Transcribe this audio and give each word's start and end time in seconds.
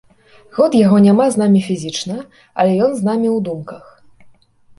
Год 0.59 0.77
яго 0.77 0.97
няма 1.07 1.27
з 1.35 1.41
намі 1.41 1.61
фізічна, 1.67 2.17
але 2.59 2.71
ён 2.87 2.91
з 3.03 3.07
намі 3.11 3.27
ў 3.35 3.45
думках. 3.51 3.85